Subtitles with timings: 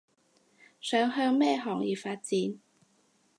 [0.81, 2.59] 想向咩行業發展